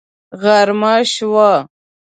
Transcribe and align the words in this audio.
غرمه 0.41 0.93
شوه 1.13 1.51